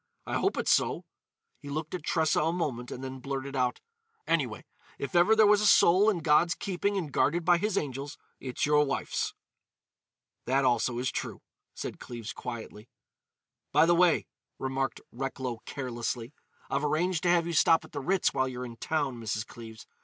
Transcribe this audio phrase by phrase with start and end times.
[0.25, 1.05] "I hope it's so."
[1.59, 3.79] He looked at Tressa a moment and then blurted out:
[4.25, 4.65] "Anyway,
[4.97, 8.65] if ever there was a soul in God's keeping and guarded by His angels, it's
[8.65, 9.35] your wife's!"
[10.45, 11.43] "That also is true,"
[11.75, 12.89] said Cleves quietly.
[13.71, 14.25] "By the way,"
[14.57, 16.33] remarked Recklow carelessly,
[16.67, 19.45] "I've arranged to have you stop at the Ritz while you're in town, Mrs.
[19.45, 19.85] Cleves.